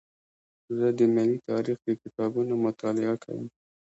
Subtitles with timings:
[0.77, 3.45] زه د ملي تاریخ د کتابونو مطالعه کوم.